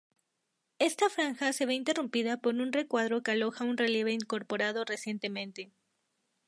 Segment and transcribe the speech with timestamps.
[0.79, 5.71] Esta franja se ve interrumpida por un recuadro que aloja un relieve incorporado recientemente.